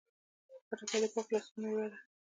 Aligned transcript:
خټکی 0.67 0.97
د 1.01 1.05
پاکو 1.13 1.31
لاسونو 1.35 1.61
میوه 1.69 1.85
ده. 1.91 1.97